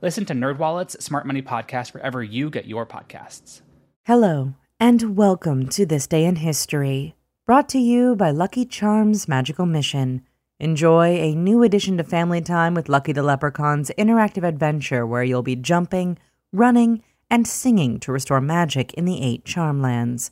Listen 0.00 0.24
to 0.26 0.32
NerdWallet's 0.32 1.04
Smart 1.04 1.26
Money 1.26 1.42
Podcast 1.42 1.92
wherever 1.92 2.22
you 2.22 2.50
get 2.50 2.66
your 2.66 2.86
podcasts. 2.86 3.62
Hello, 4.04 4.54
and 4.78 5.16
welcome 5.16 5.68
to 5.70 5.84
This 5.84 6.06
Day 6.06 6.24
in 6.24 6.36
History, 6.36 7.16
brought 7.46 7.68
to 7.70 7.80
you 7.80 8.14
by 8.14 8.30
Lucky 8.30 8.64
Charms 8.64 9.26
Magical 9.26 9.66
Mission. 9.66 10.22
Enjoy 10.60 11.08
a 11.16 11.34
new 11.34 11.64
addition 11.64 11.96
to 11.96 12.04
family 12.04 12.40
time 12.40 12.74
with 12.74 12.88
Lucky 12.88 13.10
the 13.10 13.24
Leprechaun's 13.24 13.90
interactive 13.98 14.46
adventure 14.46 15.04
where 15.04 15.24
you'll 15.24 15.42
be 15.42 15.56
jumping, 15.56 16.16
running, 16.52 17.02
and 17.28 17.44
singing 17.48 17.98
to 17.98 18.12
restore 18.12 18.40
magic 18.40 18.94
in 18.94 19.04
the 19.04 19.20
eight 19.20 19.44
Charmlands. 19.44 20.30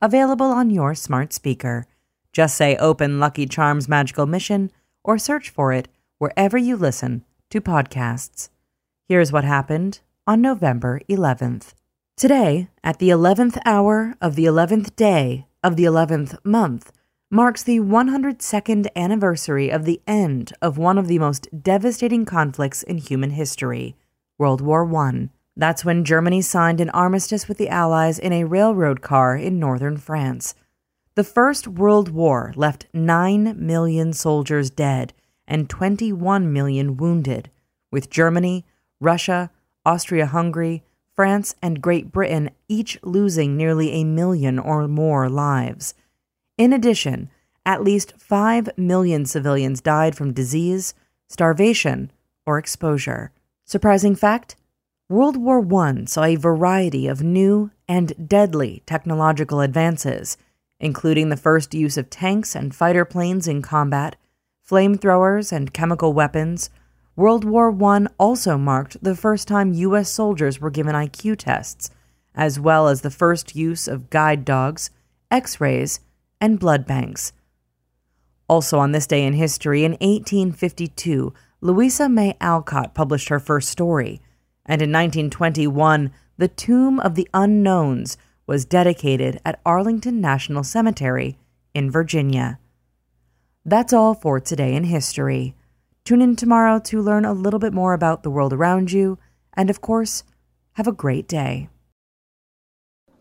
Available 0.00 0.46
on 0.46 0.70
your 0.70 0.94
smart 0.94 1.34
speaker. 1.34 1.86
Just 2.32 2.56
say 2.56 2.76
Open 2.76 3.20
Lucky 3.20 3.44
Charms 3.44 3.90
Magical 3.90 4.24
Mission 4.24 4.72
or 5.04 5.18
search 5.18 5.50
for 5.50 5.70
it 5.74 5.88
wherever 6.16 6.56
you 6.56 6.76
listen 6.76 7.26
to 7.50 7.60
podcasts. 7.60 8.48
Here's 9.12 9.30
what 9.30 9.44
happened 9.44 10.00
on 10.26 10.40
November 10.40 10.98
11th. 11.06 11.74
Today, 12.16 12.70
at 12.82 12.98
the 12.98 13.10
11th 13.10 13.58
hour 13.66 14.14
of 14.22 14.36
the 14.36 14.46
11th 14.46 14.96
day 14.96 15.44
of 15.62 15.76
the 15.76 15.84
11th 15.84 16.42
month, 16.46 16.92
marks 17.30 17.62
the 17.62 17.80
102nd 17.80 18.86
anniversary 18.96 19.68
of 19.68 19.84
the 19.84 20.00
end 20.06 20.54
of 20.62 20.78
one 20.78 20.96
of 20.96 21.08
the 21.08 21.18
most 21.18 21.46
devastating 21.62 22.24
conflicts 22.24 22.82
in 22.82 22.96
human 22.96 23.32
history, 23.32 23.96
World 24.38 24.62
War 24.62 24.90
I. 24.96 25.28
That's 25.58 25.84
when 25.84 26.06
Germany 26.06 26.40
signed 26.40 26.80
an 26.80 26.88
armistice 26.88 27.48
with 27.48 27.58
the 27.58 27.68
Allies 27.68 28.18
in 28.18 28.32
a 28.32 28.44
railroad 28.44 29.02
car 29.02 29.36
in 29.36 29.58
northern 29.58 29.98
France. 29.98 30.54
The 31.16 31.24
First 31.24 31.68
World 31.68 32.08
War 32.08 32.54
left 32.56 32.86
9 32.94 33.56
million 33.58 34.14
soldiers 34.14 34.70
dead 34.70 35.12
and 35.46 35.68
21 35.68 36.50
million 36.50 36.96
wounded, 36.96 37.50
with 37.90 38.08
Germany, 38.08 38.64
Russia, 39.02 39.50
Austria 39.84 40.26
Hungary, 40.26 40.82
France, 41.14 41.54
and 41.60 41.82
Great 41.82 42.10
Britain 42.12 42.50
each 42.68 42.98
losing 43.02 43.56
nearly 43.56 43.90
a 43.92 44.04
million 44.04 44.58
or 44.58 44.88
more 44.88 45.28
lives. 45.28 45.94
In 46.56 46.72
addition, 46.72 47.28
at 47.66 47.82
least 47.82 48.14
5 48.18 48.70
million 48.76 49.26
civilians 49.26 49.80
died 49.80 50.16
from 50.16 50.32
disease, 50.32 50.94
starvation, 51.28 52.10
or 52.46 52.58
exposure. 52.58 53.30
Surprising 53.64 54.14
fact? 54.14 54.56
World 55.08 55.36
War 55.36 55.60
I 55.82 56.04
saw 56.06 56.24
a 56.24 56.36
variety 56.36 57.06
of 57.06 57.22
new 57.22 57.70
and 57.86 58.28
deadly 58.28 58.82
technological 58.86 59.60
advances, 59.60 60.36
including 60.80 61.28
the 61.28 61.36
first 61.36 61.74
use 61.74 61.96
of 61.96 62.08
tanks 62.08 62.56
and 62.56 62.74
fighter 62.74 63.04
planes 63.04 63.46
in 63.46 63.62
combat, 63.62 64.16
flamethrowers 64.68 65.52
and 65.52 65.74
chemical 65.74 66.12
weapons. 66.12 66.70
World 67.14 67.44
War 67.44 67.70
I 67.84 68.06
also 68.18 68.56
marked 68.56 68.96
the 69.02 69.14
first 69.14 69.46
time 69.46 69.74
U.S. 69.74 70.10
soldiers 70.10 70.60
were 70.60 70.70
given 70.70 70.94
IQ 70.94 71.36
tests, 71.38 71.90
as 72.34 72.58
well 72.58 72.88
as 72.88 73.02
the 73.02 73.10
first 73.10 73.54
use 73.54 73.86
of 73.86 74.08
guide 74.08 74.46
dogs, 74.46 74.90
x 75.30 75.60
rays, 75.60 76.00
and 76.40 76.58
blood 76.58 76.86
banks. 76.86 77.32
Also, 78.48 78.78
on 78.78 78.92
this 78.92 79.06
day 79.06 79.24
in 79.24 79.34
history, 79.34 79.84
in 79.84 79.92
1852, 79.92 81.34
Louisa 81.60 82.08
May 82.08 82.36
Alcott 82.40 82.94
published 82.94 83.28
her 83.28 83.38
first 83.38 83.68
story, 83.68 84.20
and 84.64 84.80
in 84.80 84.90
1921, 84.90 86.10
The 86.38 86.48
Tomb 86.48 86.98
of 87.00 87.14
the 87.14 87.28
Unknowns 87.34 88.16
was 88.46 88.64
dedicated 88.64 89.38
at 89.44 89.60
Arlington 89.66 90.20
National 90.20 90.64
Cemetery 90.64 91.36
in 91.74 91.90
Virginia. 91.90 92.58
That's 93.64 93.92
all 93.92 94.14
for 94.14 94.40
today 94.40 94.74
in 94.74 94.84
history. 94.84 95.54
Tune 96.04 96.20
in 96.20 96.34
tomorrow 96.34 96.80
to 96.80 97.00
learn 97.00 97.24
a 97.24 97.32
little 97.32 97.60
bit 97.60 97.72
more 97.72 97.94
about 97.94 98.24
the 98.24 98.30
world 98.30 98.52
around 98.52 98.90
you, 98.90 99.20
and 99.54 99.70
of 99.70 99.80
course, 99.80 100.24
have 100.72 100.88
a 100.88 100.92
great 100.92 101.28
day. 101.28 101.68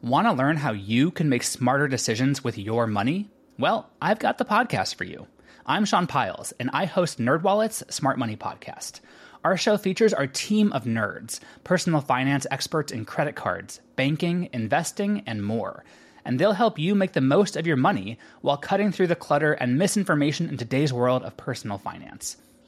Want 0.01 0.25
to 0.25 0.33
learn 0.33 0.57
how 0.57 0.71
you 0.71 1.11
can 1.11 1.29
make 1.29 1.43
smarter 1.43 1.87
decisions 1.87 2.43
with 2.43 2.57
your 2.57 2.87
money? 2.87 3.29
Well, 3.59 3.91
I've 4.01 4.17
got 4.17 4.39
the 4.39 4.45
podcast 4.45 4.95
for 4.95 5.03
you. 5.03 5.27
I'm 5.63 5.85
Sean 5.85 6.07
Pyles, 6.07 6.53
and 6.53 6.71
I 6.73 6.85
host 6.85 7.19
NerdWallet's 7.19 7.93
Smart 7.93 8.17
Money 8.17 8.35
Podcast. 8.35 9.01
Our 9.43 9.57
show 9.57 9.77
features 9.77 10.11
our 10.11 10.25
team 10.25 10.73
of 10.73 10.85
nerds, 10.85 11.39
personal 11.63 12.01
finance 12.01 12.47
experts 12.49 12.91
in 12.91 13.05
credit 13.05 13.35
cards, 13.35 13.79
banking, 13.95 14.49
investing, 14.53 15.21
and 15.27 15.45
more. 15.45 15.83
And 16.25 16.39
they'll 16.39 16.53
help 16.53 16.79
you 16.79 16.95
make 16.95 17.13
the 17.13 17.21
most 17.21 17.55
of 17.55 17.67
your 17.67 17.77
money 17.77 18.17
while 18.41 18.57
cutting 18.57 18.91
through 18.91 19.07
the 19.07 19.15
clutter 19.15 19.53
and 19.53 19.77
misinformation 19.77 20.49
in 20.49 20.57
today's 20.57 20.91
world 20.91 21.21
of 21.21 21.37
personal 21.37 21.77
finance. 21.77 22.37